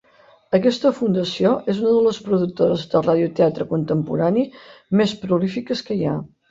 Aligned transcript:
Aquesta 0.57 0.91
fundació 0.99 1.51
és 1.75 1.83
una 1.83 1.93
de 1.97 2.01
les 2.07 2.21
productores 2.29 2.89
de 2.95 3.05
radioteatre 3.11 3.71
contemporani 3.77 4.51
més 5.03 5.19
prolífiques 5.25 5.91
que 5.91 5.99
hi 5.99 6.07
ha. 6.15 6.23